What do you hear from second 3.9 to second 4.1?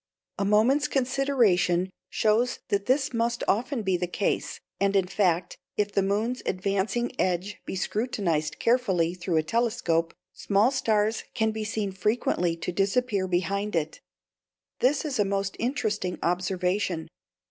the